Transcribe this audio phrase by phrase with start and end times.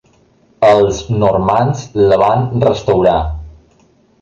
[0.69, 3.17] Els normands la van restaurar.